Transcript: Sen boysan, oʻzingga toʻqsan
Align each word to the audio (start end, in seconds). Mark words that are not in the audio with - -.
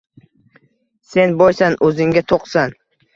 Sen 1.11 1.35
boysan, 1.41 1.75
oʻzingga 1.89 2.25
toʻqsan 2.33 2.75